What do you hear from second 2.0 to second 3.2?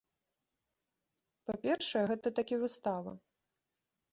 гэта такі выстава.